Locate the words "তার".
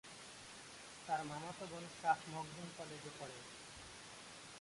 1.07-1.21